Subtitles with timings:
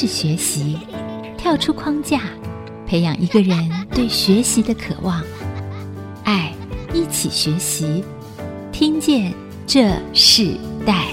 [0.00, 0.78] 是学习，
[1.36, 2.20] 跳出框架，
[2.86, 5.20] 培养一个人对学习的渴望。
[6.22, 6.54] 爱，
[6.94, 8.04] 一起学习，
[8.70, 9.34] 听见
[9.66, 10.54] 这世
[10.86, 11.06] 代。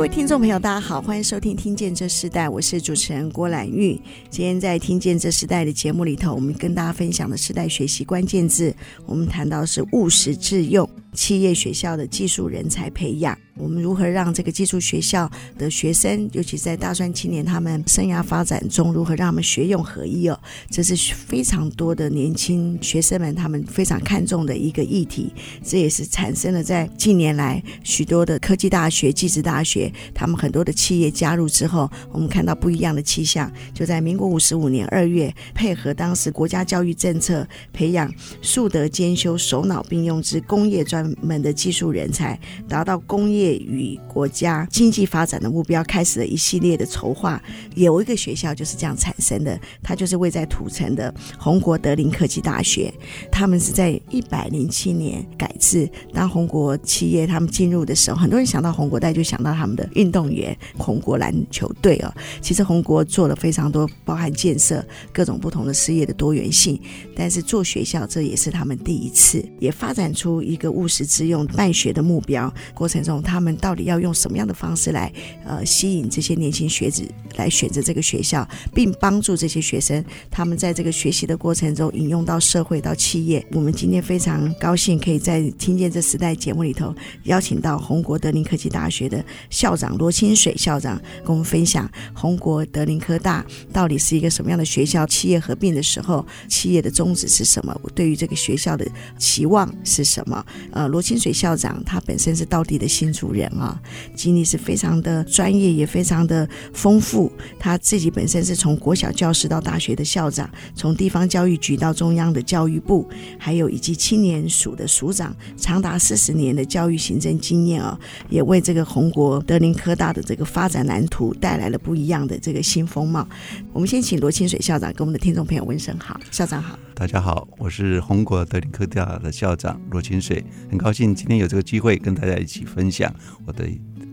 [0.00, 4.00] 各位听众朋友，大家好，欢迎收听《听见这时代》，我是主持人郭兰玉。
[4.30, 8.74] 今天在《听见这时代》的节目里头，我们跟大家分享的世代学习关键字，
[9.04, 10.88] 我们谈到是务实自用。
[11.12, 20.38] 企业学校的技术人才培养，我们如何让这个技术学校的学生，尤其在大专青年他们生涯发展中，如何让他们学用合一哦？
[20.70, 25.32] 这是非常多的年轻学生们他们非常看重的一个议题。
[25.64, 33.50] 这也是产生了在近年来许多的科技大学、技职大学，他们很多的企业加入之后，我们看到不一样的气象。
[33.74, 47.42] 就在民国五十五年二月，配合当时国家教育政策，培养素德兼修、手脑并用之工业专们的技术人才，达到工业与国家经济发展的目标，开始了一系列的筹划。
[47.74, 52.92] 有一个学校就是这样产生的，它就是位在土城的红国德林科技大学。
[53.30, 62.12] 他们是在一百零七年改制，当红国企业他们进入的时候，很多人想到红国，大家就想到他们的运动员红国篮球队哦。
[62.40, 66.80] 其实红国做了非常多，包含建设各种不同的事业的多元性。
[67.14, 75.10] 但是做学校，这也是他们第一次，也发展出一个务实致用办学的目标过程中，他们到底要用什么样的方式来
[75.46, 83.46] 呃吸引这些年轻学子来选择这个学校，并帮助这些学生他们在这个学习的过程中引用到社会到企业。
[83.52, 86.94] 我们今天非常高兴可以在听见这时代节目里头
[87.24, 98.86] 邀请到红国德林科技大学的校长罗清水校长跟我们分享红国德林科大到底是一个什么样的学校，企业合并的时候企业的宗旨是什么，我对于这个学校的
[99.18, 100.44] 期望是什么？
[100.88, 103.80] 罗清水校长他本身是道地的新主人啊，
[104.14, 107.30] 经历是非常的专业，也非常的丰富。
[107.58, 113.08] 他自己本身是从国小教师到大学的校长，从地方教育局到中央的教育部，
[113.38, 117.98] 还有以及青年署的署长，长达四十年的教育行政经验啊，
[118.28, 123.26] 也为这个红国德林科大的这个发展蓝图带来了不一样的这个新风貌。
[123.72, 126.89] 我们先请罗清水校长跟我们的听众朋友问声好，校长好。
[127.00, 133.10] 大家好，我是红国德林科大的校长罗清水，很高兴今天有这个机会跟大家一起分享
[133.46, 133.66] 我的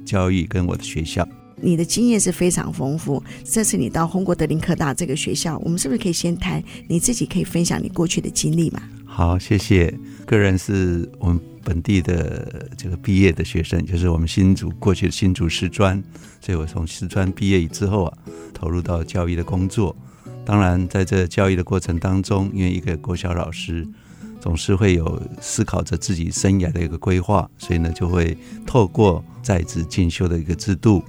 [0.05, 1.27] 教育跟我的学校。
[1.57, 8.81] 你的经验是非常丰富，这次你到红国德林科大这个学校，我们是不是可以先谈你自己可以分享你过去的经历嘛？
[9.05, 9.93] 好，谢谢。
[10.25, 16.01] 个人是我们本地的这个毕业的学生，就是我们新竹过去的新竹师专，
[16.39, 18.17] 所以我从师专毕业之后啊，
[18.53, 19.93] 投入到教育的工作。
[20.47, 23.85] 当然，在这教育的过程当中，因为一个国小老师
[24.39, 31.03] 总是会有思考着自己生涯的一个规划，所以呢，就会透过在职进修的一个制度，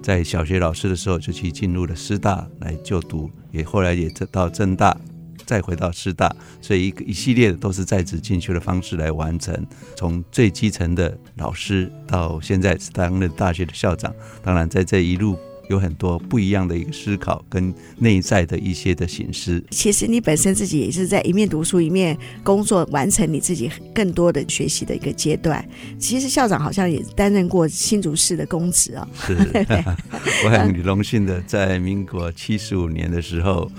[0.00, 4.96] 在小学老师的时候就去进入了师大来就读，也后来也到政大，
[5.44, 9.66] 再回到师大，所以一个一系列的都是在职进修的方式来完成，
[9.96, 15.36] 从最基层的老师到现在是担任大学的校长，当然在这一路。
[15.68, 19.64] 有很多不一样的一个思考跟内在的一些的形式。
[19.70, 25.66] 其实你本身自己也是在一面读书一面工作，完成你自己更多的学习的一个阶段。
[25.98, 29.08] 其实校长好像也担任过新竹市的公职哦。
[29.14, 29.34] 是，
[30.44, 33.70] 我很荣幸的在民国七十五年的时候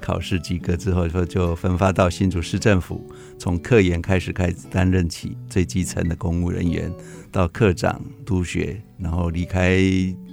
[0.00, 3.04] 考试及格之后，说就分发到新竹市政府，
[3.38, 6.90] 从科研开始开始担任起最基层的公务人员，
[7.30, 9.82] 到科长督学，然后离开。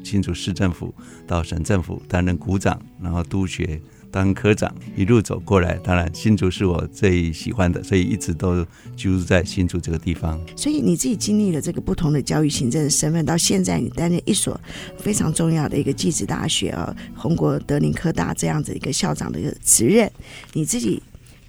[0.03, 0.93] 新竹市政府
[1.27, 3.79] 到省政府担任股长，然后督学
[4.11, 5.75] 当科长，一路走过来。
[5.83, 10.39] 当然，新竹是我最喜欢的，所以一直都居住在新竹这个地方。
[10.55, 14.59] 所以你自己经历了这个不同的教育行政的身份，到现在你担任一所
[14.97, 20.11] 非常重要的一个技职大学啊，红国德林科大这样子一个校长的一个职任，
[20.51, 21.01] 你自己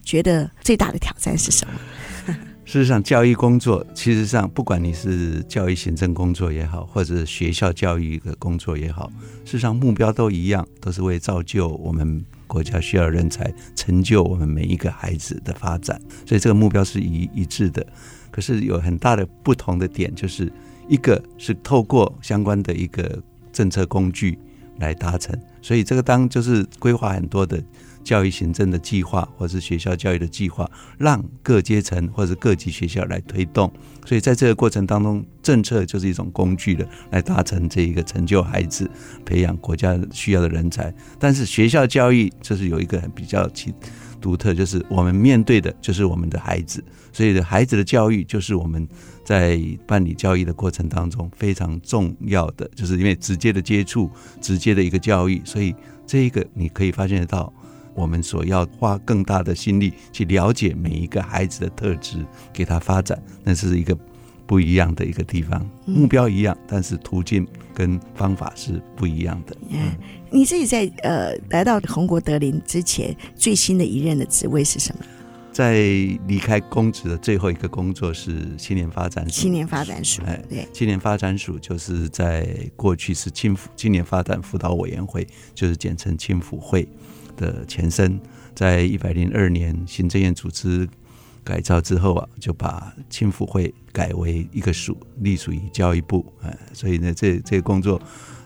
[0.05, 1.75] 觉得最大的挑战是什么？
[2.73, 9.13] 事实上，教育工作，其实上不管你是教育行政工作也好，或者是学校教育的工作也好，
[9.45, 16.01] 事实上目标都一样，都是为造就我们国家需要人才，成就我们每一个孩子的发展。
[16.25, 17.87] 所以这个目标是一一致的。
[18.31, 20.51] 可是有很大的不同的点，就是
[20.89, 23.23] 一个是透过相关的一个
[23.53, 24.39] 政策工具
[24.79, 25.39] 来达成。
[25.61, 27.63] 所以这个当就是规划很多的。
[28.03, 33.73] 教育行政的计划，或是学校教育的计划，让各阶层或者各级学校来推动。
[34.05, 38.91] 所以在这个过程当中，政策就是一种工具的，来达成这一个成就孩子、
[39.25, 40.93] 培养国家需要的人才。
[41.19, 43.73] 但是学校教育就是有一个很比较其
[44.21, 46.83] 独特，就是我们面对的就是我们的孩子，
[47.13, 48.87] 所以孩子的教育就是我们
[49.25, 54.11] 在办理教育的过程当中非常重要的，就是因为直接的接触、
[54.41, 55.75] 直接的一个教育，所以
[56.07, 57.53] 这一个你可以发现得到，
[57.95, 63.97] 我们所要花更大的心力去了解每一个孩子的特质，给他发展，那是一个
[64.47, 65.69] 不一样的一个地方。
[65.87, 69.57] 目标一样，但是途径跟方法是不一样的。
[69.69, 69.95] 嗯，
[70.31, 75.05] 你自己在呃来到红国德林之前，最新的一任的职位是什么？
[75.53, 75.75] 在
[76.27, 79.43] 离开公职的最后一个工作是青年发展署。
[79.43, 86.89] 青年发展署，哎，对，青年发展署就是在过去是青辅青年发展辅导委员会，就是简称青辅会
[87.43, 88.21] 的前身。
[88.55, 90.89] 在一百零二年行政院组织
[91.43, 96.33] 改造之后啊，就把青辅会改为一个属，隶属于教育部。
[96.43, 98.01] 哎，所以呢，这这个工作。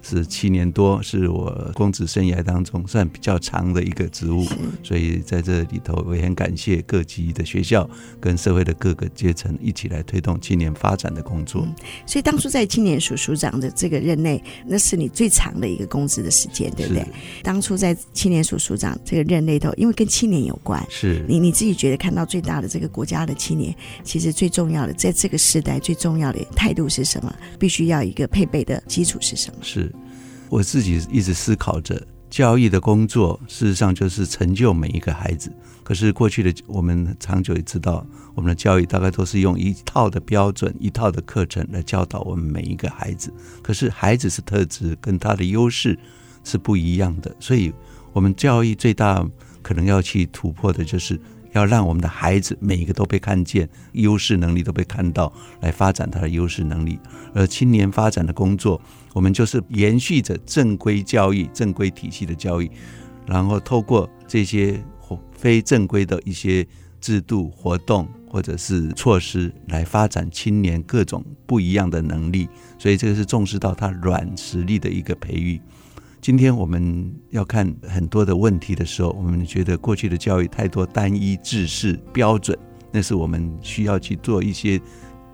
[0.09, 4.47] 是七年多，是我公职生涯当中算比较长的一个职务，
[4.83, 7.89] 所以在这里头，我也很感谢各级的学校
[8.21, 11.63] 跟社会的各个阶层一起来推动青年发展的工作。
[11.67, 11.75] 嗯，
[12.07, 17.05] 所以当初在青年署署长的这个任内，那是你最长的一个公职的时间，对不对？
[17.43, 23.75] 当初在青年署署长这个任内头，因为跟青年有关，是你你自己觉得看到最大的这个国家的青年，
[24.05, 27.35] 其实最重要的在这个时代最重要的态度是什么？
[27.59, 29.59] 必须要一个配备的基础是什么？
[29.63, 29.93] 是。
[30.49, 32.01] 我自己一直思考着，
[32.31, 35.53] 教育的工作事实上就是成就每一个孩子。
[35.83, 43.33] 可是过去的我们长久也知道，我们的教育大概都是用一套的标准、一套的课程来教导我们每一个孩子。
[43.63, 45.99] 可是孩子是特质，跟他的优势
[46.45, 47.35] 是不一样的。
[47.39, 47.73] 所以，
[48.13, 49.25] 我们教育最大
[49.63, 51.21] 可能要去突破的就是。
[51.53, 55.33] 要让我们的孩子每一个都被看见，优势能力都被看到，
[55.63, 56.99] 来发展他的优势能力。
[57.33, 58.79] 而青年发展的工作，
[59.17, 62.71] 我们就是延续着正规教育、正规体系的教育，
[63.27, 64.79] 然后透过这些
[65.33, 66.67] 非正规的一些
[67.01, 72.47] 制度、活动或者是措施，来发展青年各种不一样的能力。
[72.79, 75.59] 所以这个是重视到他软实力的一个培育。
[76.21, 82.55] 今天我们要看很多的问题的时候，我们觉得过去的教育太多单一制式标准，
[82.93, 84.79] 那是我们需要去做一些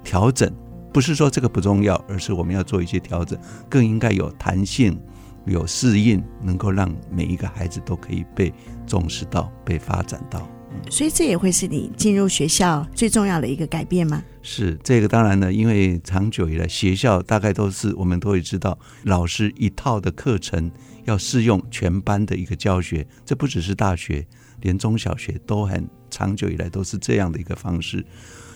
[0.04, 0.48] 调整。
[0.92, 5.00] 不是说这个不重要，而是我们要做一些调整，更应该有弹性、
[5.46, 8.52] 有适应，能够让每一个孩子都可以被
[8.86, 10.46] 重视到、被发展到。
[10.90, 14.22] 所以这也会是你进入学校最重要的一个改变吗？
[14.42, 20.70] 是这个，当然呢，因为长久以来学校大概都是我们都会知道，老师一套的课程
[21.04, 24.26] 要适用全班的一个教学，这不只是大学，
[24.62, 28.04] 连中小学都很长久以来都是这样的一个方式。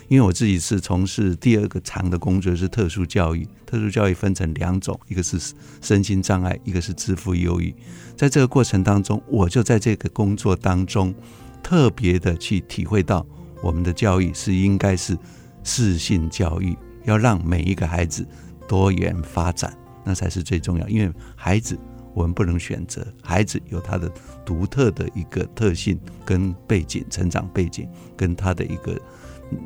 [0.09, 5.39] 因为我自己是从事第二个长的工作是特殊教育，特殊教育分成两种，一个是
[5.81, 7.75] 身心障碍，一个是支付忧郁。
[8.17, 11.15] 在这个过程当中，我就在这个工作当中。
[11.63, 13.27] 特别的去体会到，
[13.61, 15.19] 我们的教育是应该是
[15.65, 18.25] 适性教育，要让每一个孩子
[18.69, 20.89] 多元发展，那才是最重要。
[20.89, 21.77] 因为孩子
[22.15, 24.09] 我们不能选择，孩子有他的
[24.45, 28.97] 独特的一个特性跟背景、成长背景，跟他的一个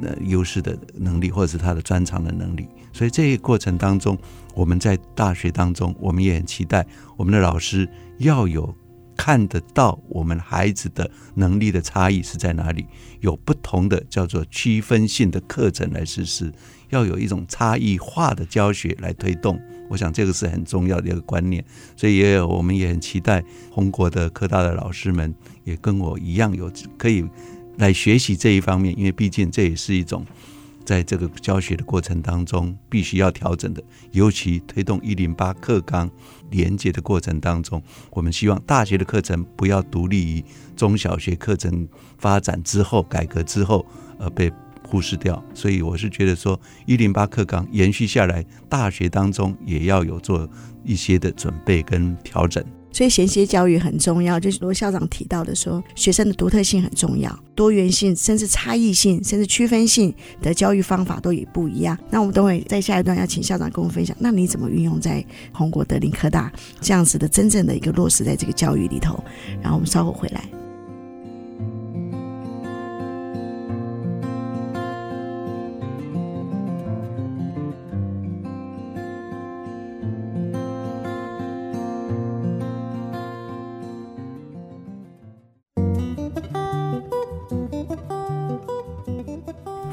[0.02, 2.68] 呃优势的能力，或者是他的专长的能力。
[2.92, 4.18] 所以这个过程当中，
[4.54, 6.86] 我们在大学当中，我们也很期待
[7.16, 7.88] 我们的老师
[8.18, 8.74] 要有。
[9.16, 12.86] 看得到我们孩子的能力的差异是在哪里？
[13.20, 16.50] 有不同的叫做区分性的课程来实施，
[16.88, 19.60] 要有一种差异化的教学来推动。
[19.90, 21.62] 我想这个是很重要的一个观念，
[21.98, 25.34] 所以也有我们也很期待宏国的科大的老师们
[25.64, 27.22] 也跟我一样有可以
[27.80, 30.24] 来学习这一方面，因为毕竟这也是一种。
[30.82, 36.10] 在这个教学的过程当中，必须要调整的，尤其推动一零八课纲
[36.50, 40.44] 连接的过程当中，我们希望大学的课程不要独立于
[40.74, 41.86] 中小学课程
[42.18, 43.86] 发展之后、改革之后
[44.18, 44.50] 而被
[44.82, 45.40] 忽视掉。
[45.54, 50.48] 所以我是觉得说，一零八课纲延续下来，大学当中也要有做
[50.82, 52.64] 一些的准备跟调整。
[52.92, 61.96] 所以衔接教育很重要，就是罗校长提到的说，学生的独特性很重要，多元性甚至差异性甚至区分性的教育方法都也不一样。
[62.10, 69.22] 那我们等会在下一段要请校长跟我们分享，那你怎么运用在红国德林科大这样子的真正的一个落实在这个教育里头？
[69.62, 70.59] 然后我们稍后回来。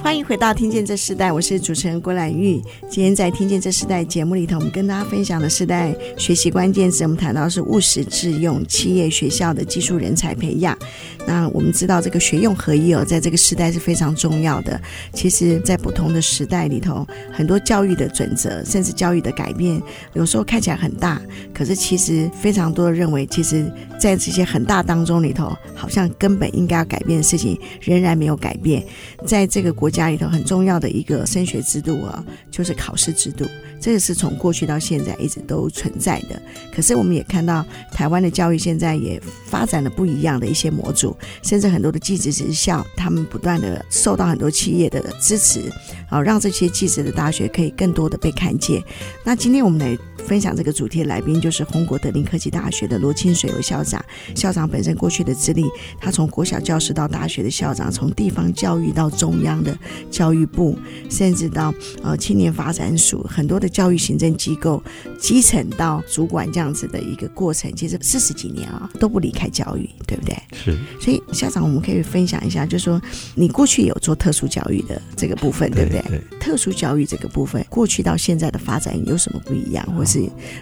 [0.08, 2.62] 欢迎回到《听见这世代》，我是主持人郭兰玉。
[2.90, 10.78] 今天在《听见这世代》节目里头，我们跟大家分享的世代学习关键词，我们谈到是务实致用企业学校的技术人才培养。
[11.26, 14.80] 那我们知道这个学用合一哦，在这个时代是非常重要的。
[15.12, 19.82] 其实，在不同的时代里头，很多教育的准则，甚至教育的改变，
[20.14, 21.22] 有时候看起来很大，
[21.54, 28.82] 可是其实非常多的认为，其实，在这些很大当中里头，好像根本应该要改变的事情，仍然没有改变。
[29.26, 33.48] 在这个国家里头，很重要的一个升学制度啊，就是考试制度。
[33.82, 36.40] 这个是从过去到现在一直都存在的。
[36.72, 45.72] 可是我们也看到，台湾的教育现在也发展了不一样的一些模组，甚至很多的技职职校，他们不断的受到很多企业的支持，
[46.10, 48.84] 啊，让这些技职的大学可以更多的被看见。
[49.24, 54.04] 那今天我们来分享这个主题的来宾，就是红国德林科技大学的罗清水罗校长。
[54.36, 55.64] 校长本身过去的资历，
[56.02, 59.76] 他从国小教师到大学的校长，从地方教育到中央的
[60.12, 60.78] 教育部，
[61.10, 63.68] 甚至到呃青年发展署，很多的。
[63.78, 64.82] 教育行政机构
[65.20, 70.36] 基层到主管这样子的一个过程，其实四十几年啊都不离开教育，对不对？
[70.54, 70.76] 是。
[71.00, 73.00] 所以校长，我们可以分享一下，就是说
[73.36, 76.02] 你过去有做特殊教育的这个部分，对不对？
[76.08, 76.22] 对。
[76.40, 80.17] 特殊教育这个部分，过去到现在的发展有什么不一样，或是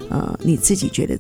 [0.10, 1.18] 呃你自己觉得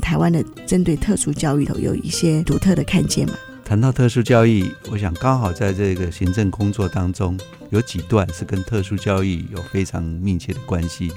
[0.00, 3.34] 台湾的针对特殊教育头有一些独特的看见吗？
[3.64, 11.12] 谈到特殊教育，我想刚好在这个行政工作当中，有几段是跟特殊教育有非常密切的关系。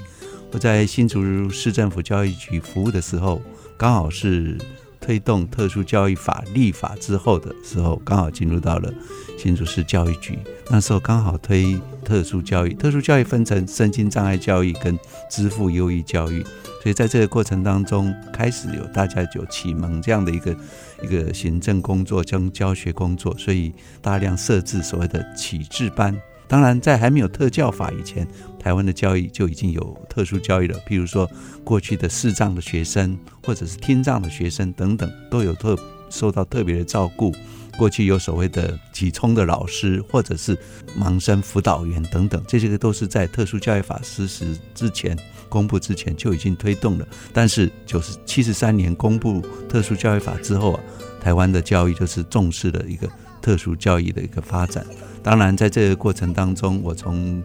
[0.50, 3.40] 我在新竹市政府教育局服务的时候，
[3.78, 4.58] 刚好是
[5.02, 8.90] 推动特殊教育法立法之后的时候，刚好进入到了
[9.36, 10.38] 新竹市教育局。
[10.70, 14.96] 那时候刚好推特殊教育，特殊教育分成身心障碍教育跟
[15.28, 16.42] 支付优异教育。
[16.82, 20.56] 所以在这个过程当中，开始有大家有启蒙这样的一个
[21.02, 26.16] 一个行政工作，将教学工作，所以大量设置所谓的启智班。
[26.48, 28.26] 当然，在还没有特教法以前，
[28.62, 30.78] 台湾的教育就已经有特殊教育了。
[30.86, 31.28] 譬如说，
[31.64, 35.76] 过去的视障的学生，或者是听障的学生等等，都有特
[36.10, 37.34] 受到特别的照顾。
[37.78, 40.56] 过去有所谓的启聪的老师，或者是
[40.98, 45.18] 盲生辅导员等等，这些个都是在特殊教育法实施之前。
[45.48, 50.80] 公布之前就已经推动了，但是九十七十三年公布特殊教育法之后啊，
[51.20, 53.06] 台湾的教育就是重视了一个
[53.42, 54.82] 特殊教育的一个发展。
[55.22, 57.42] 当然，在这个过程当中，我从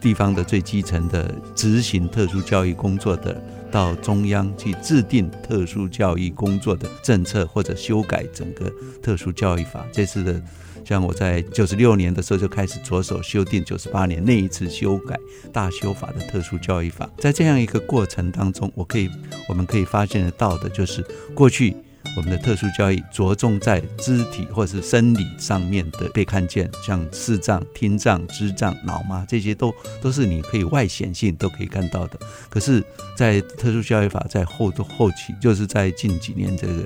[0.00, 3.40] 地方的最基层的执行特殊教育工作的，
[3.70, 9.86] 到中央去制定特殊教育工作的政策，或者修改整个特殊教育法。
[9.92, 10.42] 这次的。
[10.84, 15.20] 像我在九十六年的时候就开始着手修订九十八年那一次修改
[15.52, 19.06] 大修法的特殊教育法，在这样一个过程当中，我可以
[19.50, 21.76] 我们可以发现得到的就是，过去
[22.18, 29.72] 我们的特殊教育着重在肢体或是生理上面的被看见，像视障、听障、肢障、脑麻这些都
[30.02, 32.18] 都是你可以外显性都可以看到的。
[32.50, 32.82] 可是，
[33.16, 36.84] 在特殊教育法在后后期，就是在近几年这个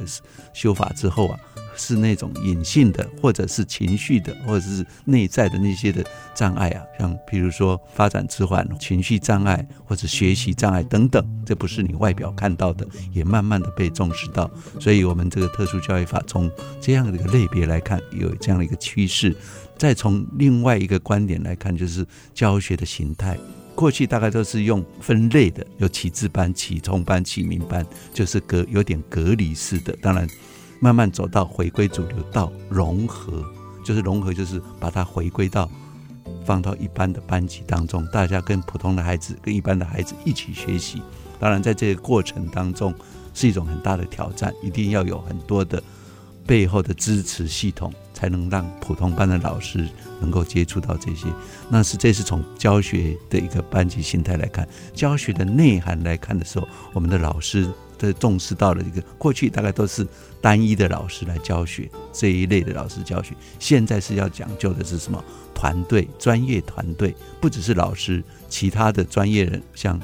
[0.52, 1.40] 修法之后啊。
[1.76, 14.50] 是那种隐性的，或者是情绪的，或者是内在的那些的障碍啊，像比如说发展迟缓、情绪障碍或者学习障碍等等，这不是你外表看到的，也慢慢的被重视到。
[14.78, 16.50] 所以，我们这个特殊教育法从
[16.80, 19.34] 这样的一个类别来看，有这样的一个趋势。
[19.78, 23.36] 再从另外一个观点来看，就是教学的形态，
[23.74, 30.28] 过去大概都是用分类的，有启智班、启聪班、启明班，就是隔有点隔离式的，当然。
[30.82, 33.44] 慢慢走到回归主流，到融合，
[33.84, 35.70] 就是融合，就是把它回归到
[36.44, 41.00] 放到一般的班级当中，大家跟普通的孩子、跟一般的孩子一起学习。
[41.38, 42.92] 当然，在这个过程当中
[43.32, 45.80] 是一种很大的挑战，一定要有很多的
[46.44, 49.88] 背后的支持系统，才能让普通班的老师
[50.20, 51.28] 能够接触到这些。
[51.68, 57.70] 那是这是从教学的一个班级心态来看，教学的内涵来看的时候，我们的老师。
[58.02, 60.04] 这重视到了一个过去大概都是
[60.40, 65.22] 单一的老师来教学这一类的老师教学，现在是要讲究的是什么？
[65.54, 70.00] 团队专业团队，不只是老师，其他的专业人像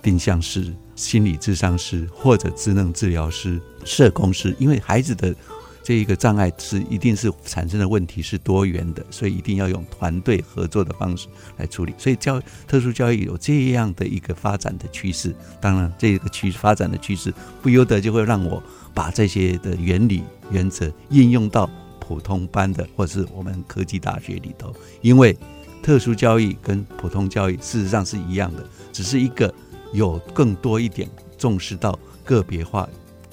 [0.00, 5.34] 定向师、心理智商师或者智能治疗师、社工师，因为孩子的。
[5.82, 11.94] 这一个障碍是一定是产生的问题是多元的，所以一定要用团队合作的方式来处理。
[11.96, 17.32] 所以教特殊教育有这样的一个发展的趋势，当然这个趋发展的趋势
[17.62, 21.68] 不由得就会让我把这些的原理原则应用到
[21.98, 25.36] 普通班的或是我们科技大学里头，因为
[25.82, 29.52] 特殊教育跟普通教育事实上是一样的，只是一个
[29.92, 31.08] 有更多一点
[31.38, 32.88] 重视到个别化。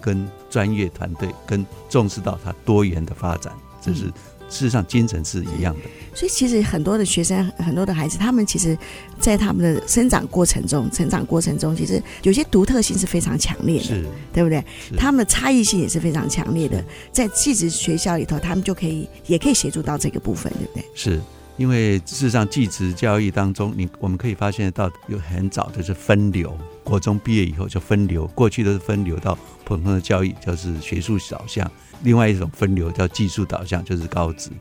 [0.07, 4.13] 跟专业团队，跟重视到它多元的发展，这是事
[4.49, 5.81] 实上精神是一样的。
[6.15, 8.77] 所以其实很多的学生，很多的孩子，他们其实，
[9.19, 14.63] 在他们的生长过程中，成长过程中，其实有些独特性是非常强烈的，对不对？
[14.97, 20.85] 他们的差异性也是非常强烈的，在技职学校里头，他们就可以也可以协助到这个部分，对不对？
[20.95, 21.21] 是
[21.57, 31.67] 因为事实上，技职教育当中，你我们可以发现到，有很早就是分流，国中毕业以后就分流，过去都是分流到普通的教育，就是学术导向；
[32.03, 34.51] 另外一种分流叫技术导向，就是高职。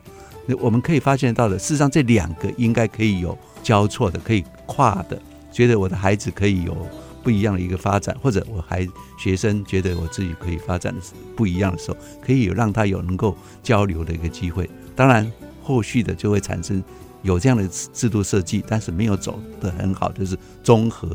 [0.47, 5.21] 那我们可以发现到的，事实上这两个应该可以有交错的，可以跨的。
[5.51, 6.75] 觉得我的孩子可以有
[7.21, 8.87] 不一样的一个发展，或者我孩
[9.19, 11.01] 学生觉得我自己可以发展的
[11.35, 14.67] 不一样的时候，可以有让他有能够交流的一个机会。
[14.95, 15.31] 当然，
[15.67, 16.81] 后续的就会产生
[17.23, 21.13] 有这样的制度设计，但是没有走的很好，就是综合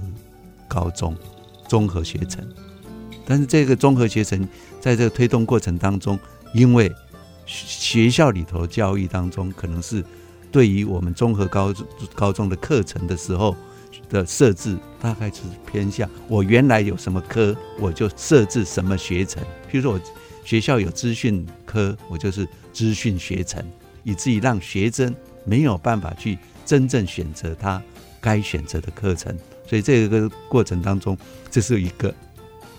[0.68, 1.16] 高中、
[1.66, 2.46] 综合学程。
[3.24, 4.46] 但是这个综合学程
[4.78, 6.18] 在这个推动过程当中，
[6.52, 6.92] 因为
[7.46, 10.04] 学校里头教育当中，可能是
[10.50, 11.72] 对于我们综合高
[12.14, 13.56] 高中的课程的时候
[14.10, 15.40] 的设置，大概是
[15.70, 19.42] 偏向我原来有什么科，我就设置什么学程。
[19.70, 20.00] 譬如说我
[20.44, 23.64] 学校有资讯科，我就是资讯学程，
[24.02, 27.82] 以至于让学生没有办法去真正选择他
[28.20, 29.36] 该选择的课程。
[29.66, 31.16] 所以这个过程当中，
[31.50, 32.14] 这是一个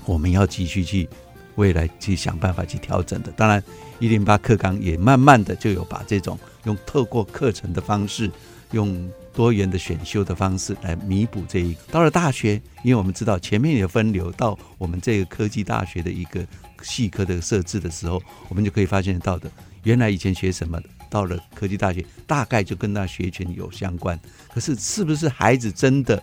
[0.06, 1.08] 我们要继续去。
[1.56, 3.64] 未来去想办法去调整的，当然
[4.00, 8.28] 一零八课纲也慢慢的就有把这种用透过课程的方式，
[8.72, 11.80] 用多元的选修的方式来弥补这一个。
[11.92, 16.44] 到了大学，因为我们知道前面有分流到我们这个科技大学的一个
[16.82, 19.48] 系科的设置的时候，我们就可以发现到的，
[19.84, 24.20] 原来以前学什么的，到了科技大学大概就跟那学群有相关。
[24.52, 26.22] 可是是不是孩子真的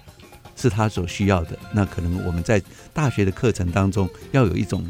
[0.56, 1.56] 是他所需要的？
[1.72, 2.60] 那可能我们在
[2.92, 4.84] 大学的课程当中要有一种。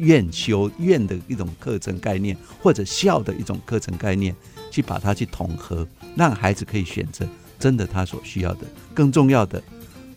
[0.00, 4.34] 院修院的一种课程概念，或者校的一种课程概念，
[4.68, 7.24] 去把它去统合，让孩子可以选择
[7.60, 8.66] 真的他所需要的。
[8.92, 9.62] 更重要的，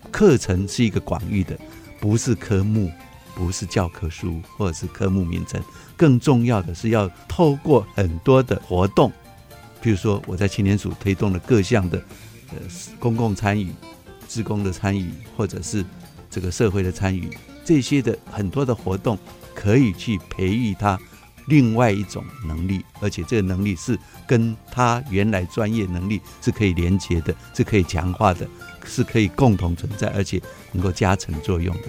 [0.10, 1.56] 课程是一个广域的，
[2.00, 2.92] 不是科目，
[3.36, 5.62] 不是教科书或者是科目名称。
[5.96, 9.14] 更重要的是要透过很多的活动，
[9.82, 11.98] 比如说我在青年署推动了各项的
[12.52, 12.58] 呃
[13.00, 13.72] 公共参与、
[14.28, 15.86] 职工的参与，或者是
[16.30, 17.30] 这个社会的参与，
[17.64, 19.18] 这些的很多的活动。
[19.60, 21.00] 可以去培育他
[21.48, 28.48] 另外一种能力，而且这个能力是跟他原来专业能力是可以连接的，是可以强化的，
[28.86, 30.40] 是可以共同存在，而且
[30.74, 31.88] 能够加成作用的。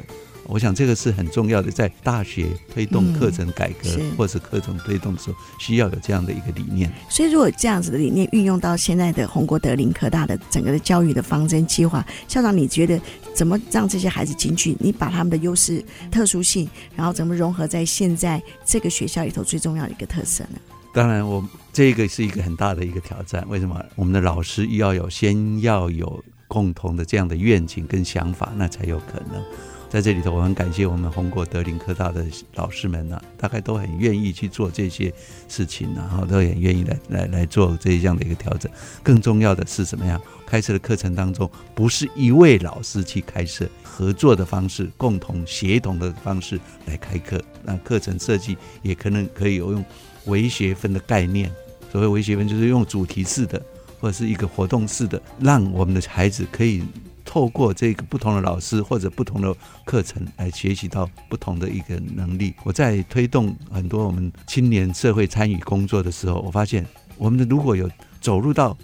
[0.48, 6.90] 我想这个是很重要的，在大学推动课程改革，嗯、或是课程推动的时候，需要有这样的一个理念。
[7.10, 12.98] 所以，如果这样子的理念运用到现在的红国德林科大的整个的教育的方针计划，校长，你觉得
[13.34, 14.74] 怎么让这些孩子进去？
[14.80, 20.58] 你把他们的优势、特殊性，然后怎么融合在现在这个学校里头最重要的一个特色呢？
[20.94, 23.44] 当然，我这个是一个很大的一个挑战。
[23.50, 23.84] 为什么？
[23.94, 29.44] 我们的老师要有先要有共同的这样的愿景跟想法，那才有可能。
[29.90, 32.22] 在这里头，我很感谢我们红国德林科大的
[32.54, 35.10] 老师们呐、啊，大概都很愿意去做这些
[35.48, 38.70] 事情、然后都很愿意来来来做这样的一个调整。
[39.02, 40.20] 更重要的是怎么样？
[40.46, 47.42] 开设的课程当中，不是一位老师去开设，合作的方式，共同协同的方式来开课。
[47.64, 49.82] 那课程设计也可能可以有用
[50.26, 51.50] 微学分的概念。
[51.90, 53.60] 所谓微学分，就是用主题式的
[53.98, 56.84] 或者是一个活动式的，让我们的孩子可以。
[57.30, 62.54] 透过这个不同的老师或者不同的课程来学习到不同的一个能力。
[62.64, 66.86] 我在推动很多我们青年社会参与工作的时候，我发现
[67.18, 67.86] 我们的如果有
[68.18, 68.74] 走入到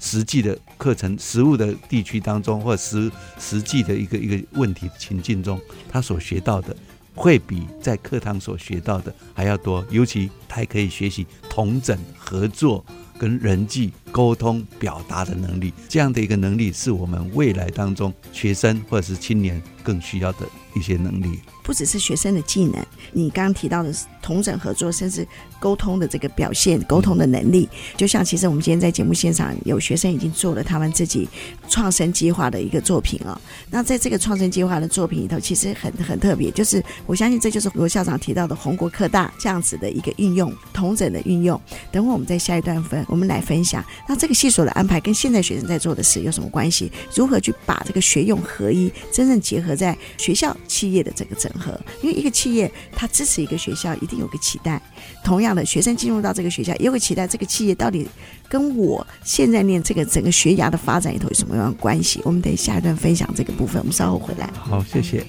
[0.00, 6.76] 实际的课程、实物的地区当中，或实实际的一个一个问题情境中，他所学到的
[7.14, 9.86] 会比在课堂所学到的还要多。
[9.90, 12.84] 尤其他还可以学习同整合作。
[13.18, 20.46] 跟人际沟通、表达的能力，这样的一个能力，是我们未来当中学生或者是青年更需要的
[20.76, 21.40] 一些能力。
[21.64, 25.26] 不只是学生的技能，你刚刚提到的同整合作，甚至
[25.60, 31.28] 沟通的这个表现、沟通的能力，就像其实我们今天在节目现场有学生已经做了他们自己
[31.68, 33.40] 创生计划的一个作品哦。
[33.70, 41.58] 那在这个创生计划的作品里头，其实很很特别，就是我相信这就是罗校长提到的红国科大这样子的一个运用、同整的运用。
[41.92, 46.90] 等会我们在下一段分，我们来分享，那这个系所的安排跟现在学生在做的事有什么关系？
[47.14, 51.78] 如何去把这个学用合一，真正结合在学校、企业的这个整合？
[52.02, 54.80] 因为一个企业，它支持一个学校，一定有个期待。
[55.24, 57.26] 同样的，学生进入到这个学校，也有个期待。
[57.26, 58.06] 这个企业到底
[58.48, 62.20] 跟我现在念这个整个学涯的发展里头有什么样的关系？
[62.24, 64.50] 我们等下一段分享这个部分，我们稍后回来。
[64.54, 65.24] 好，谢谢。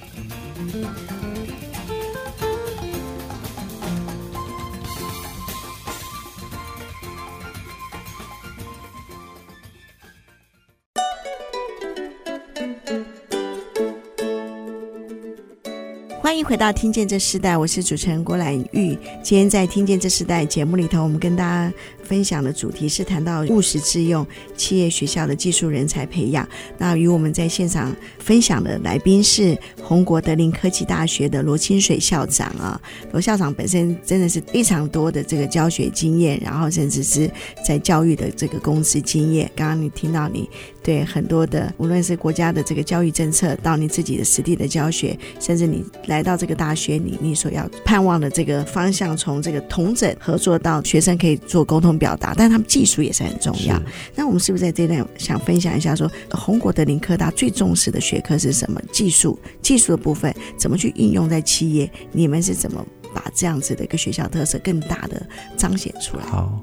[16.44, 18.96] 回到《听见这时代》，我是主持人郭兰玉。
[19.22, 21.72] 今天在《听见这时代》节目里头，我们跟大家
[22.04, 26.46] 分享的主题是谈到务实致用企业学校的技术人才培养。
[26.78, 32.80] 那与我们在现场分享的来宾是红国德林科技大学的罗清水校长啊。
[33.12, 37.30] 罗校长本身真的是非常多的这个教学经验，然后甚至是
[37.66, 39.50] 在教育的这个公司经验。
[39.56, 40.48] 刚刚你听到你
[40.82, 53.80] 对很多的，无论是国家的这个教育政策，到你自己的实地的教学，甚至你来到这个大学你，你所要盼望的这个方向，从这个同整合作到学生可以做沟通表达，但他们技术也是很重要。
[54.14, 58.80] 那我们是不是在这段想分享一下说，说宏国德林科大最重视的学科是什么？
[58.92, 61.90] 技术，技术的部分怎么去应用在企业？
[62.12, 65.26] 你们是怎么把这样子的一个学校特色更大的
[65.56, 66.24] 彰显出来？
[66.24, 66.62] 好，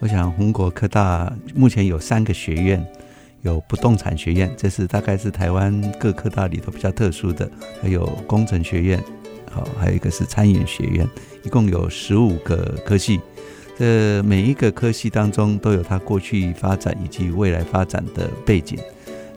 [0.00, 2.84] 我想红果科大目前有三个学院。
[3.42, 7.48] 有不动产学院，这是大概是台湾各科大里头比较特殊的，
[7.80, 9.00] 还有工程学院，
[9.52, 11.06] 好，还有一个是餐饮学院，
[11.44, 13.20] 一共有十五个科系。
[13.78, 18.78] 这每一个科系当中都有它过去发展以及未来发展的背景。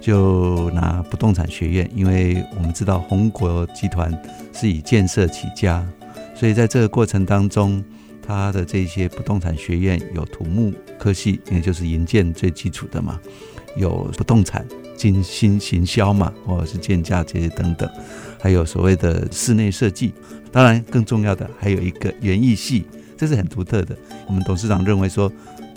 [0.02, 4.10] 就拿不动产学院，因为我们知道宏国集团
[4.54, 5.86] 是以建设起家，
[6.34, 7.84] 所以在这个过程当中，
[8.26, 13.20] 它的这些不动产学院有土木科系，也就是营建最基础的嘛。
[13.76, 17.88] 有不动产、精心行销嘛，或者是建价这些等等，
[18.42, 20.14] 还有所谓的室内设计。
[20.50, 22.86] 当然，更重要的还有一个园艺系，
[23.20, 23.94] 这是很独特的。
[24.28, 25.30] 我们董事长认为说，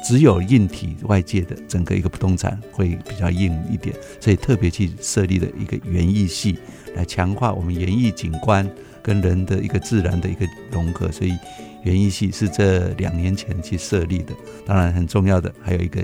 [0.04, 6.56] 只有硬体外界的整个一个不动产会比较硬一点，所以特别去设立了一个园艺系，
[6.94, 8.64] 来强化我们园艺景观
[9.02, 11.10] 跟人的一个自然的一个融合。
[11.10, 11.36] 所以，
[11.82, 14.32] 园艺系是这两年前去设立的。
[14.64, 16.00] 当然，很重要的还有一个。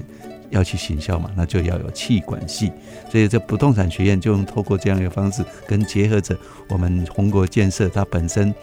[0.51, 2.73] 要去行销嘛，那就要有气管系，
[3.11, 6.37] 所以这不动产学院就用透过这样一个方式，跟结合着
[6.69, 8.55] 我们宏国建设，它本身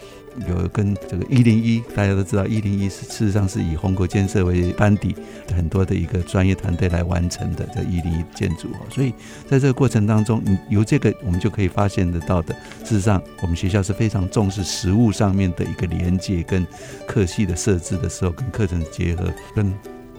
[0.48, 5.14] 有跟这个一零一，大家都知道一零一是事实上是以宏国建设为班底，
[5.54, 9.12] 很多的一个专业团队来完成的这一零一建筑，所以
[9.48, 16.66] 在这个过程当中，由这个我们就可以发现得到的，事实上我们学校是非常重视实物上面的一个连接跟
[17.06, 19.72] 课系的设置的时候，跟课程结合跟。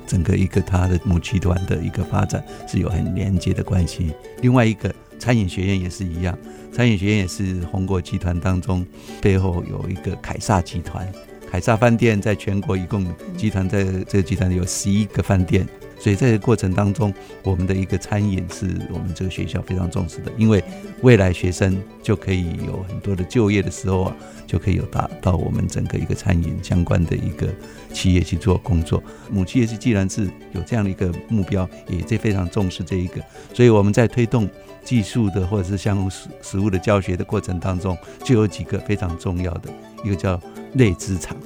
[0.07, 4.13] 整个一个他的母集团的一个发展是有很连接的关系。
[4.41, 6.35] 另外一个餐饮学院也是一样，
[6.71, 8.85] 餐饮学院也是红果集团当中
[9.21, 11.07] 背后有一个凯撒集团，
[11.49, 13.05] 凯撒饭店在全国一共
[13.35, 15.67] 集团在这个集团有十一个饭店。
[15.99, 20.63] 所以在这个过程当中，我们的一个餐饮是我们这个学校非常重视的，因为
[21.01, 27.47] 未来学生就可以有很多的就业的时候啊，就可以有达到我们整个一个餐饮相关的一个
[27.91, 29.01] 企业去做工作。
[29.31, 33.19] 母企业是既然是有这样的一个目标，也是非常重视这一个，
[33.51, 34.47] 所以我们在推动
[34.85, 39.71] 技术的或者是相关实实物的教学的过程当中，就有几个非常重要的，
[40.03, 40.39] 一个叫
[40.73, 41.37] 类职场，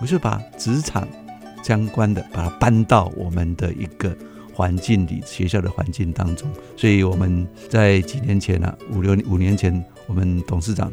[0.00, 1.06] 我就把职场。
[1.62, 4.14] 相关的，把它搬到我们的一个
[4.52, 6.46] 环境里，学校的环境当中。
[6.76, 10.92] 所以我们在几年前呢、啊，五六五年前，我们董事长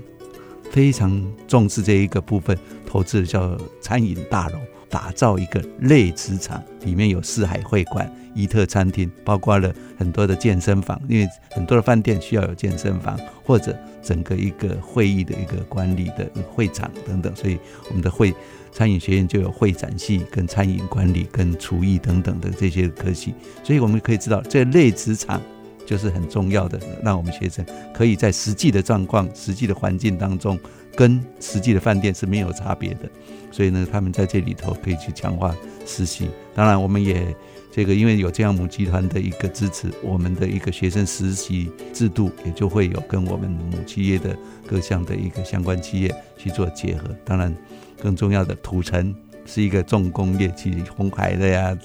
[0.71, 4.57] 非常重视这一个部分，投资叫餐饮大楼，
[4.91, 17.57] 打造一个类职场，里面有四海会馆、伊特餐厅，包括了很多的健身房，因为很多的饭店需要有健身房，或者整个一个会议的一个管理的会场等等，所以
[17.89, 18.33] 我们的会。
[18.73, 23.33] 餐饮学院就有会展系、跟餐饮管理、跟厨艺等等的这些科系，
[23.65, 25.41] 所以我们可以知道，这类职场
[25.85, 30.57] 就是很重要的，让我们学生可以在实际的状况、实际的环境当中，
[30.95, 33.09] 跟实际的饭店是没有差别的。
[33.51, 36.29] 所以呢，他们在这里头可以去强化实习。
[36.55, 37.35] 当然，我们也
[37.71, 47.09] 这个因为有这样母集团的一个支持，我们的一个学生实习制度也就会有跟我们母企业的各项的一个相关企业去做结合。
[47.25, 47.55] 当然。
[48.01, 49.13] 更重要的，土城
[49.45, 51.77] 是一个重工业区，红海的呀，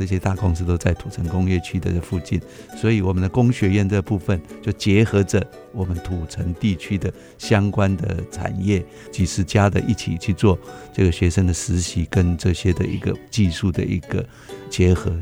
[0.00, 2.40] 这些大公司都在土城工业区的附近，
[2.74, 8.82] 所以我们的工学院这部分就结合着我们土城地区的相关的产业，
[9.12, 10.58] 几十家的一起去做
[10.90, 14.26] 这个学生的实习跟这些的一个技术的一个
[14.70, 15.14] 结合，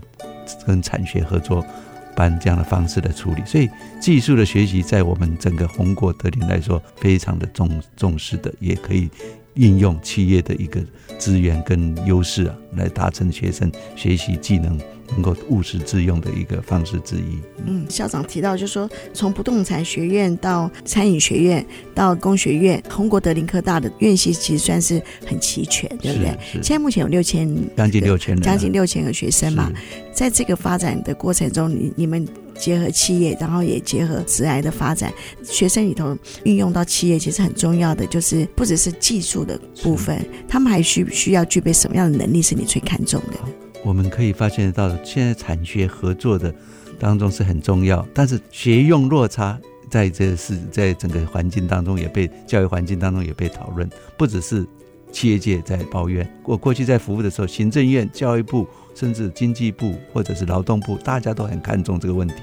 [0.65, 1.67] 跟产学合作
[2.15, 3.69] 班这样的方式的处理，所以
[4.01, 9.11] 技术的学习在我们整个红果德林来说非常的重重视的，也可以。
[9.59, 10.81] 应用企业的一个
[11.19, 17.39] 资源跟优势啊，来达成学生学习技能能够务实自用的一个方式之一。
[17.67, 26.39] 嗯，校长提到，就是说从不动产学院到餐饮学院到工学院，红国德林科大的院系其实算是很齐全，对不对？
[26.63, 29.73] 现在目前有六千，将近六千人，将近六千个学生嘛。
[30.13, 32.27] 在这个发展的过程中，你你们
[32.59, 35.13] 结合企业，然后也结合职涯的发展。
[35.45, 43.39] 学生里头运用到企业，其实很重要的就是不只是技术的部分，他们还需需要具备什么样的能力是你最看重的？
[43.85, 46.53] 我们可以发现到，现在产学合作的
[46.99, 54.67] 当中是很重要，但是学用落差在这是在整个环境当中也被教育环境当中也被讨论，不只是
[55.13, 56.29] 企业界在抱怨。
[56.45, 58.67] 我过去在服务的时候，行政院、教育部，
[58.99, 62.35] 甚至经济部或者是劳动部，大家都很看重这个问题。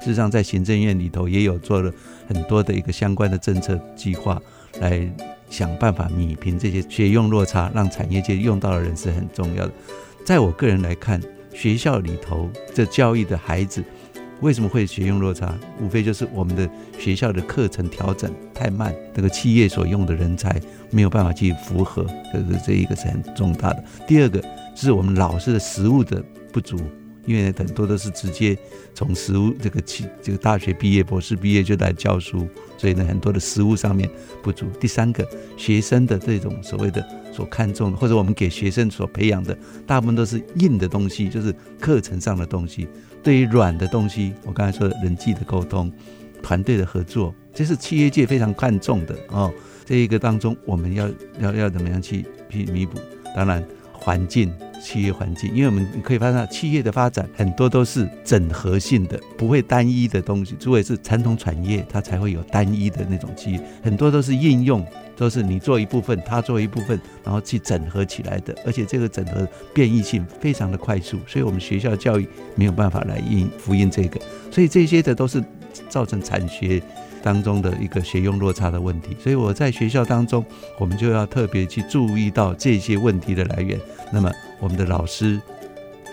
[0.00, 1.92] 事实上，在行政院里头也有做了
[2.28, 4.40] 很多的一个相关的政策计划，
[4.80, 5.10] 来
[5.50, 9.72] 想办法弭平这些学用落差，让产业界用到的人是很重要的。
[10.24, 11.20] 在我个人来看，
[11.52, 13.82] 学校里头这教育的孩子
[14.40, 15.52] 为什么会学用落差？
[15.80, 23.84] 无非就是我们的学校的课程调整太慢，那个企业所用的人才没有办法去符合，这个这一个是很重大的。
[24.06, 24.42] 第二个
[24.74, 26.78] 是我们老师的实物的不足。
[27.26, 28.54] 因为很多都是直接
[28.92, 34.06] 从实物这个起这个大学毕业、博士毕业就来教书，所以呢，很多的实物上面
[34.42, 34.66] 不足。
[34.78, 39.56] 第三个，学生的这种所谓的所看重的，或者我们给学生所培养的，
[39.86, 42.86] 大部分都是硬的东西，就是课程上的东西。
[43.22, 45.90] 对于软的东西，我刚才说的人际的沟通、
[46.42, 49.50] 团队的合作，这是企业界非常看重的哦。
[49.86, 51.08] 这一个当中，我们要
[51.40, 52.98] 要要怎么样去去弥补？
[53.34, 53.66] 当然，
[54.04, 54.52] 环境。
[54.82, 60.54] 企业环境，因为我们可以发现，企业的发展很多都是整合性的，不会单一的东西。
[60.60, 64.86] 除非是传统产业，它才会有单一的那种企业，很多都是应用，
[65.16, 68.54] 都是你做一部分，他做一部分，然后去整合起来的。
[68.66, 75.42] 而且这个整合变异性非常的快速，所以我们学校教育没有办法来应呼应这个，所以这些的都是
[75.88, 76.82] 造成产学。
[77.24, 80.44] 当中的一个学用落差的问题，所以我在学校当中，
[80.78, 83.80] 我们就要特别去注意到这些问题的来源。
[84.12, 85.40] 那么我们的老师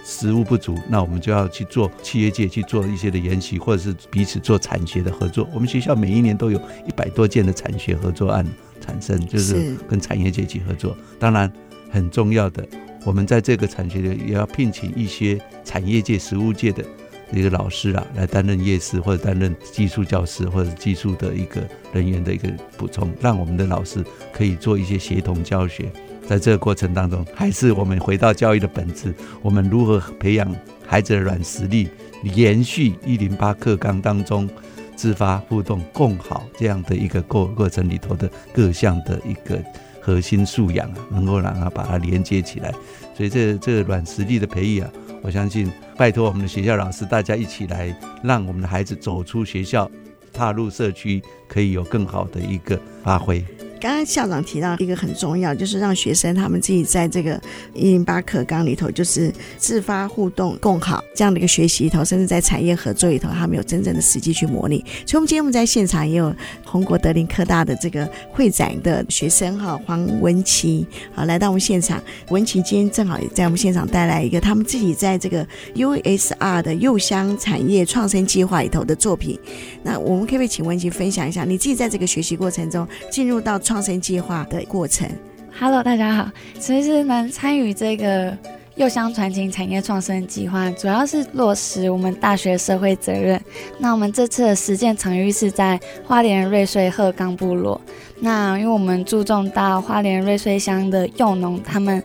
[0.05, 5.45] 食物不足，那我们就要去做企业界去做一些的研习，或者是彼此做产学的合作。
[5.53, 8.47] 我们学校每一年都有一百多件的产学合作案
[8.79, 10.95] 产生，就是跟产业界一起合作。
[11.19, 11.51] 当然
[11.89, 12.65] 很重要的，
[13.03, 16.85] 我们在这个产学的也要聘请一些产业界、实物界的。
[17.31, 21.61] 一个老师啊，来担任夜师或者担任技术教师或者技术的一个
[21.93, 25.91] 人员的一个补充，让我们的老师可以做一些协同教学。
[26.27, 31.89] 在这个过程当中，还是我们回到教育的本质，我们如何培养孩子的软实力，
[32.23, 34.49] 延续一零八课纲当中
[34.95, 39.61] 自发互动共好这样的一个过过程里头的各项的一个
[39.99, 42.73] 核心素养啊，能够让他把它连接起来。
[43.15, 44.89] 所以这这软实力的培育啊。
[45.21, 49.89] 我相信，拜托我们的学校老师，大家一起来，让我们的孩子走出学校，
[50.33, 53.45] 踏入社区，可以有更好的一个发挥。
[53.81, 57.41] 刚刚校长提到一个很重要，就是让学生他们自己在这个
[57.73, 64.85] 一零八课纲里头，就是自发互动共好这样的一个学习里头，甚至在产业合作里头，他们有真正的实际去模拟。
[65.07, 66.31] 所以，我们今天我们在现场也有
[66.63, 71.99] 红国德林科大的这个会展的学生哈，黄文琪啊，来到我们现场。
[72.29, 79.39] 文琪今天正好也在我们现场带来一个他们自己在这个 USR 的柚香产业创生计划里头的作品。
[79.81, 85.09] 那我们可不可以请文琪分享一下，你自己在这个学习过程中进入到创生计划的过程。
[85.57, 86.29] Hello，大家好。
[86.59, 88.37] 其实能参与这个
[88.75, 93.41] 柚香传情产业创生计划，主要是落实我们大学社会责任。
[93.79, 97.79] 那我们这次的实践场域是在花莲瑞穗鹤冈部落。
[98.19, 102.03] 那因为我们注重到花莲瑞穗乡的柚农他们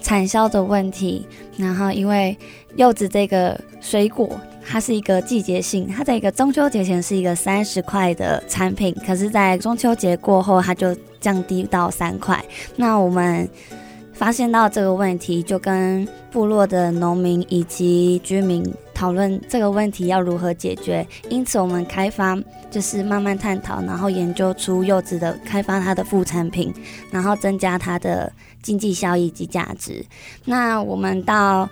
[0.00, 1.26] 产销的问题，
[1.56, 2.38] 然后因为
[2.76, 4.30] 柚子这个水果。
[4.70, 12.44] 它是一个季节性，它在一个中秋节前是一个三十块的产品，可是，在中秋节过后，它就降低到三块。
[12.76, 13.48] 那我们
[14.12, 21.06] 发现到这个问题，就跟部落的农民以及居民讨论这个问题要如何解决。
[21.30, 22.38] 因此，我们开发
[22.70, 26.70] 就是慢慢探讨，然后研究出柚子的开发它的副产品，
[27.10, 28.30] 然后增加它的
[28.62, 30.04] 经济效益及价值。
[30.44, 31.66] 那我们到。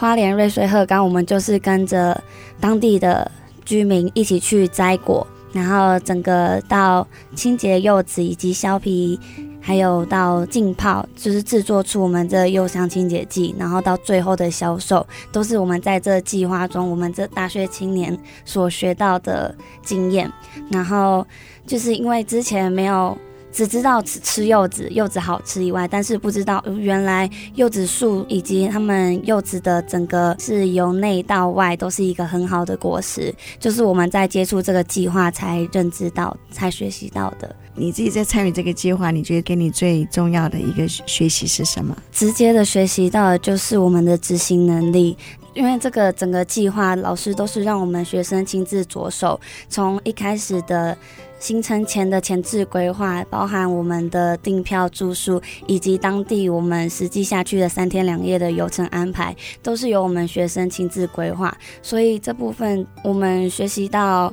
[0.00, 2.18] 花莲瑞穗鹤冈，我们就是跟着
[2.58, 3.30] 当地的
[3.66, 9.20] 居民一起去摘果，然后整个到清洁柚子以及削皮，
[9.60, 20.32] 还有到浸泡，就是制作出我们这柚香清洁剂，然后到最后的销售，都是我们在这计划中，我们这大学青年所学到的经验。
[20.70, 21.26] 然后
[21.66, 23.14] 就是因为之前没有。
[23.52, 37.54] 只知道吃吃柚子，柚子好吃以外，但是不知道原来柚子树以及他们柚子的整个是由内到外都是一个很好的果实，就是我们在接触这个计划才认知到、才学习到的。
[37.74, 41.96] 你自己在参与这个计划，你觉得给你最重要的一个学习是什么？
[42.12, 45.16] 直接的学习到的就是我们的执行能力，
[45.54, 50.96] 因为这个整个计划，老师都是让我们学生亲自着手，从一开始的
[51.40, 61.56] 行程前的前置规划，包含我们的订票、住宿，以及当地我们实际下去的三天两夜的游程安排，都是由我们学生亲自规划。
[61.82, 64.32] 所以这部分我们学习到，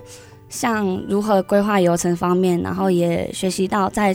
[0.49, 4.13] 像如何规划游程方面，然后也学习到在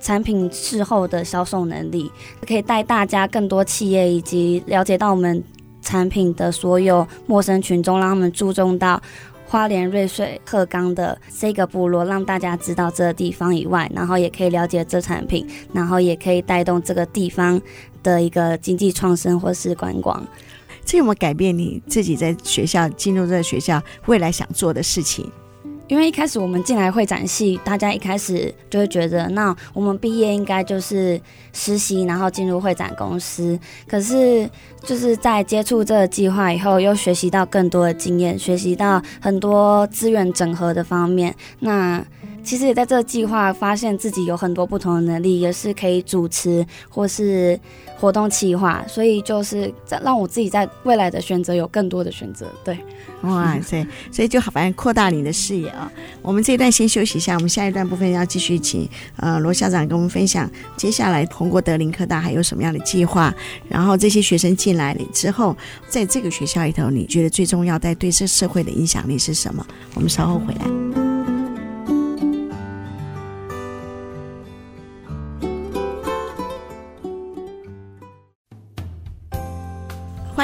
[0.00, 2.08] 产品事后的销售能力，
[2.46, 5.42] 可以带大家更多企业以及了解到我们。
[5.86, 8.98] 产品的所有陌生群众，让他们注重到
[9.54, 17.62] 花莲瑞穗鹤冈的这个部落，让大家知道这个地方以外，然后也可以了解这产品，然后也可以带动这个地方
[18.02, 20.20] 的一个经济创生或是观光。
[20.84, 25.30] 这有没有改变你自己在学校进入这个学校未来想做的事情？
[25.86, 31.20] 因为一开始我们进来会展系，大家一开始就会觉得，那我们毕业应该就是
[31.52, 33.58] 实习，然后进入会展公司。
[33.86, 34.48] 可是
[34.82, 41.34] 就是在接触这个计划以后，又学习到更多的经验，学习到很多资源整合的方面。
[41.60, 42.02] 那
[42.44, 47.58] 其实也在这个计划发现自己有很多不同的能力，也是可以主持或是
[47.96, 52.46] 活动企划，所以就是在让我自己在未来的选择有更多的选择。
[52.62, 52.78] 对，
[53.22, 55.90] 哇塞，所以就好，反正扩大你的视野啊。
[56.20, 63.34] 我们这一段先休息一下，我们下一段部分要继续请呃罗校长跟我们分享接下来宏国德林科大还有什么样的计划，
[63.68, 65.56] 然后这些学生进来了之后，
[65.88, 69.66] 在这个学校里头，你觉得最重要在对这社会的影响力是什么？
[69.94, 71.03] 我们稍后回来。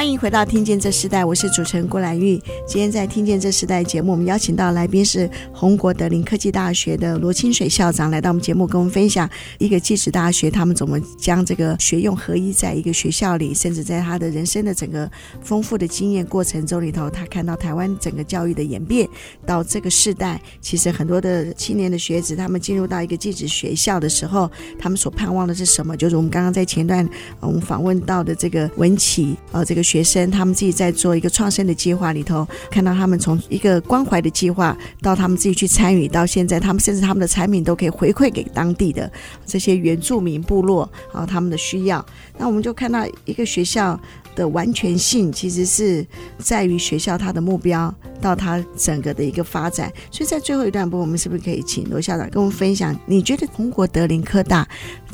[0.01, 2.35] 欢迎回到《听见这时代》，我是主持人郭兰玉。
[2.65, 15.07] 今天在《听见这时代》节目，我们邀请到来宾是红国德林科技大学的罗清水校长，来到我们节目，跟我们分享一个技职大学他们怎么将这个学用合一在一个学校里，甚至在他的人生的整个
[15.43, 19.07] 丰富的经验过程中里头，他看到台湾整个教育的演变
[19.45, 25.95] 到这个世代，其实很多的青年的学子，他们进入到一个技职学校的时候，他们所盼望的是什么？
[25.95, 27.07] 就是我们刚刚在前段
[27.39, 29.90] 我们访问到的这个文綺，呃，这个。
[29.91, 39.11] 学生他们自己在做一个创生的计划里头，看到他们从一个关怀的计划到他们自己去参与，到现在他们甚至他们的产品都可以回馈给当地的
[39.45, 42.05] 这些原住民部落啊，他们的需要。
[42.37, 43.99] 那我们就看到一个学校
[44.33, 46.05] 的完全性，其实是
[46.37, 49.91] 在于学校它的目标到它整个的一个发展。
[50.09, 52.97] 所以在最后一段部分，我们是不是可以请罗校长跟我们分享？
[53.05, 54.65] 你觉得红国德林科大？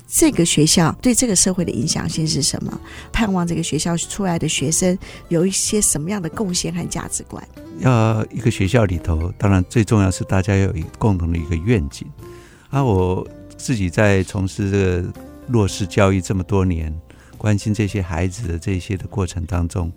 [0.07, 2.79] 这个学校对这个社会的影响性是什么？
[3.11, 7.45] 盼望这个学校出来的学生有一些什么样的贡献和价值观？
[7.79, 12.07] 要一个学校里头，当然最重要是大家要有共同的一个愿景。
[12.69, 15.13] 啊，我自己在从事这个
[15.45, 16.97] 弱势教育这么多年，
[17.37, 19.91] 关心这些孩子的这些的过程当中，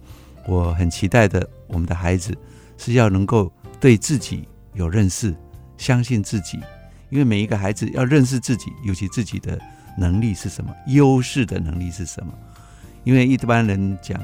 [0.46, 2.36] 我很期待的，我们的孩子
[2.76, 5.32] 是要能够对自己有认识，
[5.78, 6.58] 相信自己，
[7.10, 9.56] 因为每一个孩子要认识自己，尤其自己的。
[10.00, 10.74] 能力是什么？
[10.86, 12.32] 优势的能力是什么？
[13.04, 14.18] 因为一般人讲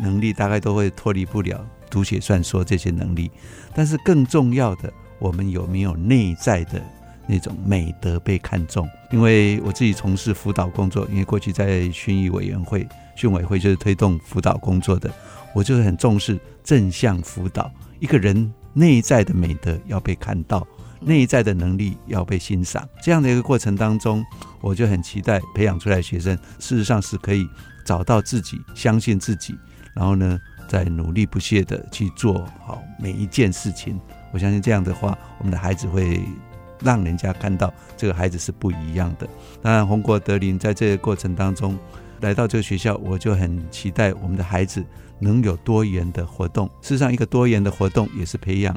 [0.00, 3.28] 能力，大概都会脱离不了读写算说这些能力。
[3.74, 6.80] 但是更重要的，我们有没有内在的
[7.26, 8.88] 那种美德被看重？
[9.10, 15.10] 因为我自己从事辅导工作，因为过去在训育委员会、训委会就是推动辅导工作的，
[15.52, 17.68] 我就是很重视正向辅导。
[17.98, 20.64] 一个人内在的美德要被看到。
[21.00, 24.24] 内在的能力要被欣赏，这样的一个过程当中，
[24.60, 27.48] 我就很期待培养出来的学生，事实上是可以
[27.84, 29.54] 找到自己，相信自己，
[29.94, 33.98] 然后呢，再努力不懈地去做好每一件事情。
[34.32, 36.20] 我相信这样的话，我们的孩子会
[36.82, 39.28] 让人家看到这个孩子是不一样的。
[39.62, 41.78] 当然，红国德林在这个过程当中
[42.20, 44.84] 来到这个学校，我就很期待我们的孩子
[45.18, 46.66] 能有多元的活动。
[46.82, 48.76] 事实上，一个多元的活动也是培养。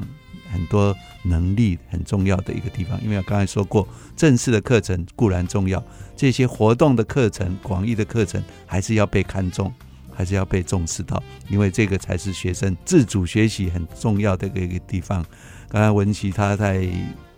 [0.52, 5.82] 很多能力很重要的一个地方，因为我刚才说过，正式的课程固然重要，
[6.14, 9.72] 这些活动的课程、广义的课程还是要被看重，
[10.12, 15.24] 还是要被重视到，因为这个才是学生自主学习很重要的一个地方。
[15.68, 16.86] 刚才文琪他在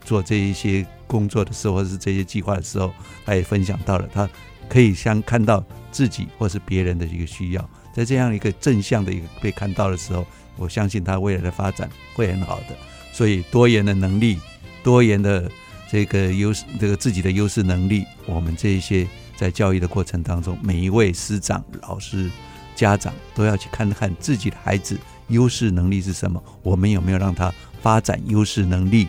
[0.05, 2.93] 做这一些工作的时候，或是这些计划的时候，
[3.24, 4.28] 他也分享到了，他
[4.68, 10.26] 可以想看到自己或是别人的一个需要，在这样一个正向的一个被看到的时候，
[10.57, 12.76] 我相信他未来的发展会很好的。
[13.15, 14.41] 所以多元的能力，
[14.83, 15.49] 多元的
[15.89, 19.07] 这个优势，这个自己的优势能力，我们这一些
[19.37, 22.29] 在教育的过程当中，每一位师长、老师、
[22.75, 24.99] 家长都要去看看自己的孩子
[25.29, 29.07] 优势能力是什么，我们有没有让他发展优势能力，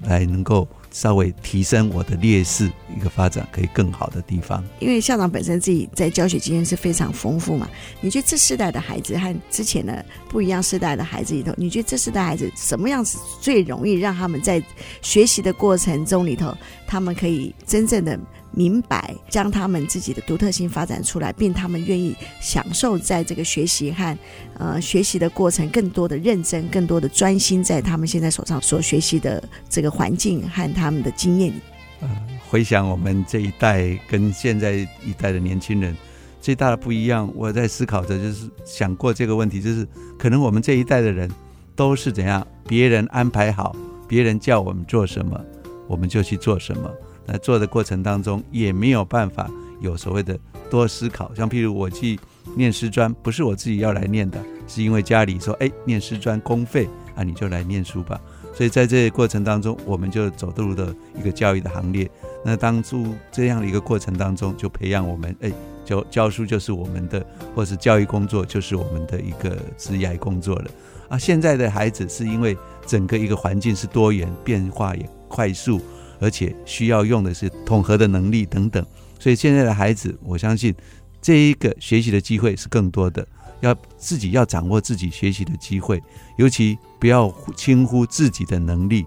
[0.00, 4.62] 来能够稍微提升我的劣势，一个发展可以更好的地方。
[4.78, 7.68] 因为校长本身自己在教学经验是非常丰富嘛，
[8.00, 14.62] 你觉得这世代的孩子和之前的不一样世代的孩子里头，你觉得这世代孩子什么样子最容易让他们在
[15.00, 16.54] 学习的过程中里头，
[16.86, 18.18] 他们可以真正的
[18.54, 24.18] 明白，将他们自己的独特性发展出来，并他们愿意享受在这个学习和
[24.58, 31.52] 呃学习的过程，更多的认真，更多的专心在他们现在手上所学习的这个环境和他们的经验。
[32.00, 32.08] 呃，
[32.48, 34.72] 回想我们这一代跟现在
[35.04, 35.96] 一代的年轻人
[36.40, 39.86] 最大的不一样，我在思考着，就是想过这个问题，就是
[40.18, 41.30] 可能我们这一代的人
[41.74, 43.74] 都是怎样，别人安排好，
[44.06, 45.40] 别人叫我们做什么，
[45.86, 46.90] 我们就去做什么。
[47.26, 49.50] 在做的过程当中，也没有办法
[49.80, 50.38] 有所谓的
[50.70, 51.34] 多思考。
[51.34, 52.18] 像譬如我去
[52.56, 58.20] 念师专，不是我自己要来念的，是因为家里说：“哎，念师专公费啊，你就来念书吧。”
[58.54, 62.10] 所以在这个过程当中，我们就走入了一个教育的行列。
[62.44, 65.50] 那当初这样的一个过程当中，就培养我们：哎，
[65.86, 70.70] 教教书就是我们的，或是教育工作就是我们的一个职业工作了。
[71.08, 72.56] 啊，现在的孩子是因为
[72.86, 75.80] 整个一个环境是多元，变化也快速。
[76.22, 78.86] 而且需要用的是统合的能力等等，
[79.18, 80.72] 所以现在的孩子，我相信
[81.20, 83.26] 这一个学习的机会是更多的，
[83.60, 86.00] 要自己要掌握自己学习的机会，
[86.36, 89.04] 尤其不要轻忽自己的能力，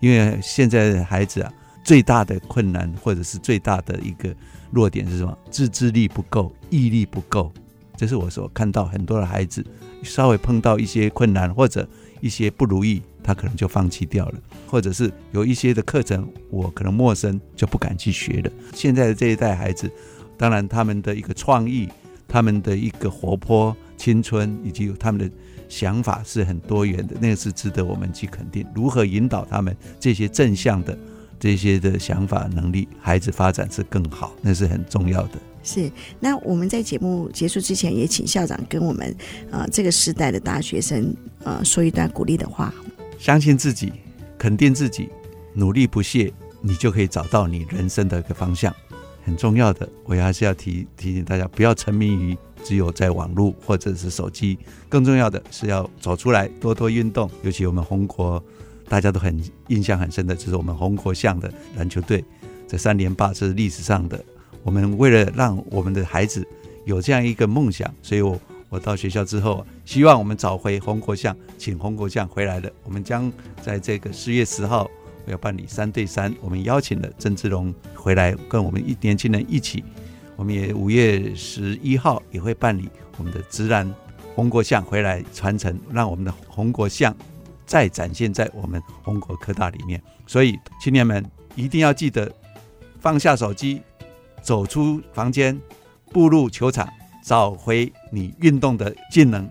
[0.00, 1.52] 因为现在的孩子啊，
[1.84, 4.34] 最大的困难或者是最大的一个
[4.70, 5.36] 弱点是什么？
[5.50, 7.52] 自制力不够，毅力不够，
[7.94, 9.62] 这是我所看到很多的孩子
[10.02, 11.86] 稍微碰到一些困难或者
[12.22, 13.02] 一些不如意。
[13.24, 14.34] 他可能就放弃掉了，
[14.66, 18.52] 或者是有一些的课程我可能陌生就不敢去学了。
[18.74, 19.90] 现在的这一代孩子，
[20.36, 21.88] 当然他们的一个创意，
[22.28, 25.34] 他们的一个活泼、青春，以及他们的
[25.68, 28.66] 想法是很多元的，那个是值得我们去肯定。
[28.74, 30.96] 如何引导他们这些正向的
[31.40, 35.38] 这些的想法能力，孩子发展是更好，那是很重要的。
[35.62, 39.16] 是，那我们在节目结束之前，也请校长跟我们
[39.50, 42.74] 呃这个时代的大学生呃说一段鼓励的话。
[43.24, 43.90] 相信自己，
[44.36, 45.08] 肯定自己，
[45.54, 48.70] 努力不懈，你就可以找到你人生的一个方向。
[49.24, 54.58] 很重要的，我还是要提提醒大家，不要沉迷于只有在网络或者是手机。
[54.90, 57.30] 更重要的是要走出来，多多运动。
[57.42, 58.44] 尤其我们红国，
[58.90, 62.22] 大家都很印象很深的，就是我们红国象的篮球队，
[62.68, 64.22] 这三连霸是历史上的。
[64.62, 66.46] 我们为了让我们的孩子
[66.84, 68.38] 有这样一个梦想，所以我。
[68.74, 72.72] 我到学校之后，希望我们找回红国象，请红国象回来的。
[72.82, 74.90] 我们将在这个十月十号，
[75.24, 76.34] 我要办理三对三。
[76.40, 79.84] 我们邀请了郑志龙回来，跟我们一年轻人一起。
[80.34, 83.88] 我们也五月十一号也会办理我们的职篮
[84.34, 87.14] 宏国象回来传承，让我们的红国象
[87.64, 90.02] 再展现在我们红国科大里面。
[90.26, 92.28] 所以青年们一定要记得
[92.98, 93.82] 放下手机，
[94.42, 95.56] 走出房间，
[96.10, 96.88] 步入球场。
[97.24, 99.48] 找回你运动的技能，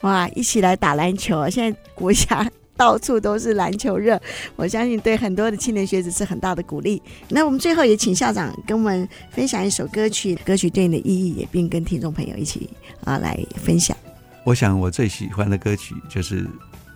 [0.00, 0.26] 哇！
[0.30, 4.20] 一起来打篮球，现在国家到处都是篮球热，
[4.56, 7.02] 我相信对很多的青年学子是很大的鼓励。
[7.28, 12.70] 那我们最后也请校长跟我们分享一首歌曲，歌曲对你的意义，也并跟听众朋友一起
[13.04, 13.96] 啊来分享。
[14.44, 16.42] 我想我最喜欢的歌曲就是《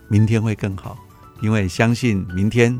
[0.07, 0.97] 明天会更好》，
[1.43, 2.77] 因为相信明天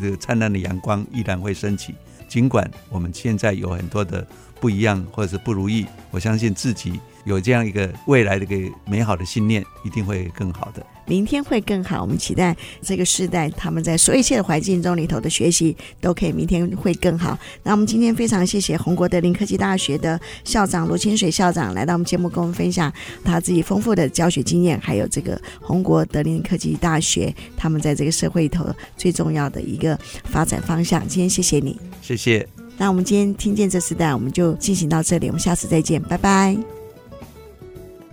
[0.00, 1.94] 这个灿烂的阳光依然会升起，
[2.28, 4.26] 尽管我们现在有很多的。
[4.58, 10.86] 不一样，或者是不如意，我相信自己有这样一个未来的一个美好的信念，一定会更好的。
[11.08, 17.38] 明天会更好，我们期待这个世代他们在所有一切的环境中里头的学习都可以明天会更好。
[17.62, 22.92] 那我们今天非常谢谢红国德林科技大学的校长罗清水校长来到我们节目，跟我们分享
[23.24, 28.66] 他自己丰富的教学经验，还有这个红国德林科技大学他们在这个社会里头
[28.96, 31.06] 最重要的一个发展方向。
[31.06, 32.46] 今天谢谢你，谢谢。
[32.76, 36.75] 那我们今天听见这时代，我们就进行到这里，我们下次再见，拜拜。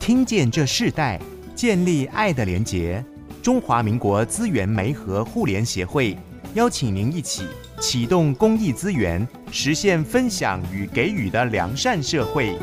[0.06, 1.18] 听见这世代，
[1.56, 3.02] 建立爱的连结。
[3.42, 6.18] 中华民国资源媒和互联协会
[6.56, 7.44] 邀请您一起
[7.80, 12.60] 启动公益资源，实现分享与给予的良善社会。